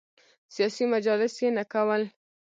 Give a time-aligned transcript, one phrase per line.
[0.53, 2.01] سیاسي مجالس یې نه کول.